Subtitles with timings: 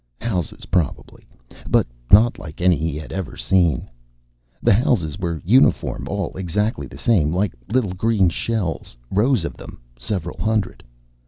[0.19, 1.27] Houses, probably.
[1.69, 3.87] But not like any he had ever seen.
[4.59, 7.31] The houses were uniform, all exactly the same.
[7.31, 10.83] Like little green shells, rows of them, several hundred.